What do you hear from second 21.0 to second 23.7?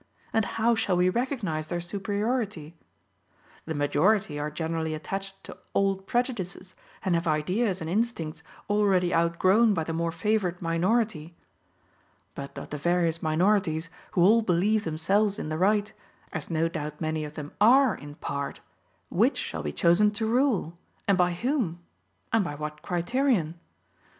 And by whom? And by what criterion?